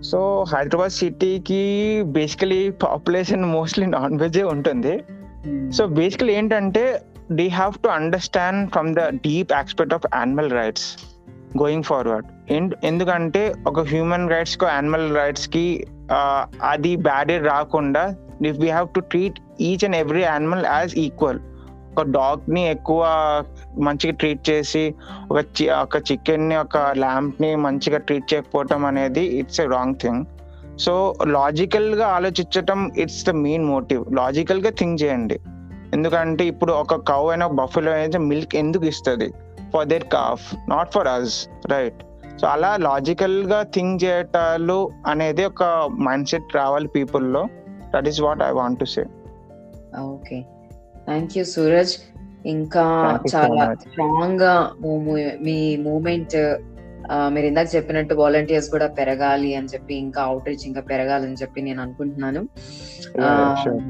so 0.03 0.19
Hyderabad 0.53 0.91
సిటీకి 0.91 1.61
basically 2.05 2.69
population 2.69 3.45
mostly 3.45 3.85
non 3.85 4.19
veg 4.19 4.41
ఉంటుంది. 4.43 4.95
సో 5.71 5.87
బేసికలీ 5.87 6.33
ఏంటంటే 6.33 6.83
they 7.31 7.47
have 7.47 7.73
to 7.73 7.87
understand 7.87 8.71
from 8.71 8.95
the 8.95 8.99
deep 8.99 9.53
aspect 9.53 9.93
of 9.93 10.05
animal 10.15 10.51
rights 10.51 10.97
going 11.57 11.83
forward 11.83 12.85
ఎందుకంటే 12.85 13.55
ఒక 13.67 13.79
హ్యూమన్ 13.79 14.29
రైట్స్కు 14.29 14.65
యానిమల్ 14.65 15.15
రైట్స్కి 15.15 15.87
అది 16.63 16.95
barrier 16.95 17.43
రాకుండా 17.43 18.15
if 18.45 18.57
we 18.57 18.69
have 18.69 18.89
to 18.89 18.99
treat 18.99 19.39
each 19.61 19.85
and 19.85 19.95
every 19.95 20.21
animal 20.21 20.65
as 20.65 20.95
equal 20.95 21.39
ఒక 21.97 22.01
డాగ్ని 22.01 22.69
ఎక్కువ 22.69 23.03
మంచిగా 23.79 24.13
ట్రీట్ 24.13 24.49
చేసి 24.49 24.95
ఒక 25.31 25.37
ఒక 25.81 25.97
చికెన్ని 26.11 26.55
ఒక 26.55 26.77
ల్యాంప్ని 26.77 27.55
మంచిగా 27.55 27.97
ట్రీట్ 27.97 28.33
చేయకపోవటం 28.33 28.85
అనేది 28.85 29.21
it's 29.21 29.61
a 29.61 29.65
wrong 29.65 29.95
thing 30.01 30.25
so 30.77 31.15
లాజికల్గా 31.25 32.07
ఆలోచించటం 32.07 32.91
ఇట్స్ 32.97 33.25
ద 33.25 33.29
మెయిన్ 33.29 33.65
మోటివ్ 33.65 34.13
లాజికల్గా 34.13 34.69
థింక్ 34.69 35.03
చేయండి. 35.03 35.39
ఎందుకంటే 35.95 36.45
ఇప్పుడు 36.45 36.71
ఒక 36.73 36.95
కౌ 37.09 37.21
అయినా 37.29 37.47
బఫెలో 37.53 37.91
అయితే 37.91 38.17
మిల్క్ 38.23 38.55
ఎందుకు 38.55 38.85
ఇస్తుంది? 38.85 39.27
For 39.73 39.87
their 39.87 40.07
calf 40.07 40.45
not 40.69 40.91
for 40.93 41.07
us 41.07 41.35
right 41.71 42.01
so 42.39 42.47
అలా 42.47 42.77
లాజికల్గా 42.81 43.59
థింక్ 43.75 44.03
చేయటాలు 44.03 44.79
అనేది 45.07 45.45
ఒక 45.45 45.63
మైండ్ 46.01 46.27
సెట్ 46.27 46.55
రావాలి 46.55 46.87
పీపుల్లో 46.87 47.43
that 47.93 48.07
is 48.07 48.21
what 48.21 48.41
I 48.41 48.51
want 48.51 48.79
to 48.79 48.85
say 48.85 49.03
okay 50.05 50.37
thank 51.05 51.37
you 51.37 51.43
Suraj 51.45 51.93
ఇంకా 52.45 52.85
చాలా 53.33 53.63
స్ట్రాంగ్గా 53.83 54.55
మీ 55.41 55.57
మూమెంట్ 55.83 56.35
మీరు 57.29 57.45
ఇందాక 57.45 57.75
చెప్పినట్టు 57.75 58.13
వాలంటీర్స్ 58.13 58.69
కూడా 58.69 58.87
పెరగాలి 58.87 59.55
అని 59.55 59.67
చెప్పి 59.67 59.95
ఇంకా 59.95 60.21
అవుట్ 60.21 60.47
రీచ్ 60.47 60.65
ఇంకా 60.65 60.81
పెరగాలని 60.81 61.33
చెప్పి 61.33 61.61
నేను 61.61 61.81
అనుకుంటున్నాను. 61.81 62.41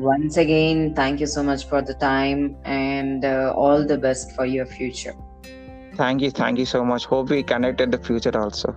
Once 0.02 0.40
again 0.40 0.96
thank 0.96 1.22
you 1.22 1.28
so 1.28 1.42
much 1.42 1.66
for 1.66 1.84
the 1.84 1.92
time 1.92 2.50
and 2.68 3.26
all 3.58 3.86
the 3.86 3.96
best 4.00 4.32
for 4.38 4.48
your 4.48 4.70
future 4.70 5.16
thank 5.96 6.24
you 6.24 6.30
thank 6.30 6.60
you 6.60 6.66
so 6.66 6.84
much 6.84 7.08
hope 7.12 7.32
we 7.32 7.44
connected 7.44 7.92
the 7.92 8.00
future 8.02 8.38
also 8.38 8.72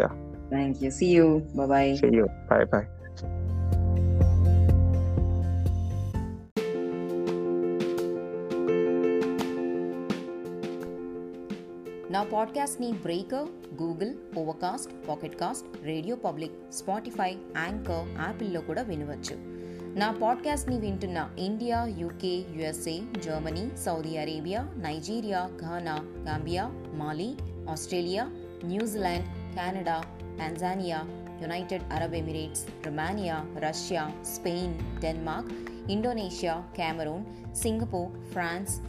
yeah 0.00 0.10
thank 0.50 0.84
you 0.84 0.90
see 0.90 1.06
you 1.06 1.40
bye 1.66 1.96
see 1.96 2.10
you 2.16 2.26
నా 12.14 12.22
పాడ్కాస్ట్ని 12.22 12.92
Breaker 12.92 13.48
Google 13.82 14.38
Overcast 14.38 15.08
Pocket Cast 15.08 15.84
Radio 15.84 16.16
Public 16.16 16.74
Spotify 16.74 17.30
Anchor 17.30 18.08
యాపిల్లో 18.20 18.60
కూడా 18.60 18.82
వినవచ్చు. 18.82 19.36
నా 19.98 20.10
పాడ్కాస్ట్ని 20.12 20.78
వింటున్న 20.78 21.30
India 21.38 21.84
UK 21.98 22.44
USA 22.56 23.00
Germany 23.24 23.70
Saudi 23.84 24.16
Arabia 24.16 24.62
Nigeria 24.76 25.50
Ghana 25.60 25.94
Gambia 26.18 26.68
Mali 26.94 27.36
Australia 27.70 28.24
New Zealand 28.64 29.26
Canada 29.26 30.02
Tanzania 30.38 31.02
United 31.42 31.82
Arab 31.92 32.14
Emirates 32.14 32.86
Romania 32.86 33.44
Russia 33.58 34.10
Spain 34.22 35.00
Denmark 35.00 35.52
Indonesia 35.90 36.62
Cameroon 36.76 37.54
Singapore 37.54 38.24
France 38.32 38.80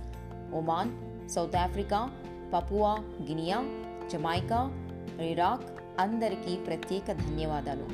Oman 0.54 0.92
South 1.30 1.56
Africa 1.56 2.10
Papua 2.56 3.00
Guinea 3.30 3.64
Jamaica 4.12 4.72
Iraq 5.22 6.00
అందరికీ 6.00 6.58
ప్రత్యేక 6.58 7.12
ధన్యవాదాలు. 7.12 7.88